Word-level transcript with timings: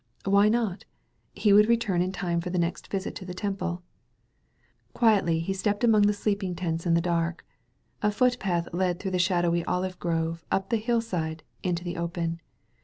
Why 0.25 0.49
not? 0.49 0.83
He 1.35 1.53
would 1.53 1.69
return 1.69 2.01
in 2.01 2.11
time 2.11 2.41
for 2.41 2.49
the 2.49 2.57
nest 2.57 2.87
visit 2.87 3.13
to 3.17 3.23
the 3.23 3.35
Tenq>le. 3.35 3.83
Quietly 4.95 5.41
he 5.41 5.53
stepped 5.53 5.83
among 5.83 6.07
the 6.07 6.13
sleeping 6.13 6.55
tents 6.55 6.87
in 6.87 6.95
the 6.95 7.01
dark. 7.01 7.45
A 8.01 8.09
footpath 8.11 8.67
led 8.73 8.99
through 8.99 9.11
the 9.11 9.19
shadowy 9.19 9.63
olive 9.65 9.99
grove» 9.99 10.43
up 10.49 10.71
the 10.71 10.81
hiUside, 10.81 11.41
into 11.61 11.83
the 11.83 11.97
opea. 11.97 12.39